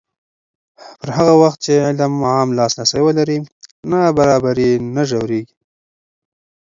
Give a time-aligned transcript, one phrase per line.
[0.99, 3.37] پر هغه وخت چې علم عام لاسرسی ولري،
[3.91, 5.55] نابرابري نه ژورېږي.